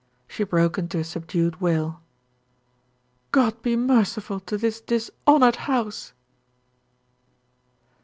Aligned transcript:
She 0.27 0.43
broke 0.43 0.79
into 0.79 0.97
a 0.97 1.03
subdued 1.03 1.61
wail. 1.61 2.01
"God 3.31 3.61
be 3.61 3.75
merciful 3.75 4.39
to 4.39 4.57
this 4.57 4.81
dishonored 4.81 5.57
house!" 5.69 6.13